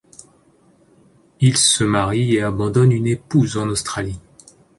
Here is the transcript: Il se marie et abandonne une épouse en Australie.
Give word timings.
Il 1.41 1.57
se 1.57 1.83
marie 1.83 2.33
et 2.33 2.41
abandonne 2.41 2.91
une 2.91 3.05
épouse 3.05 3.57
en 3.57 3.69
Australie. 3.69 4.19